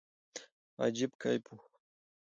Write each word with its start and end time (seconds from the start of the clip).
عجيب 0.83 1.11
کيف 1.21 1.41
وو. 1.51 1.57